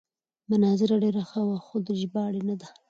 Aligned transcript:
مناظره 0.49 0.95
ډېره 1.03 1.21
ښه 1.29 1.41
وه 1.47 1.57
خو 1.65 1.75
د 1.87 1.89
ژباړې 2.01 2.41
نه 2.49 2.55
ده. 2.59 2.67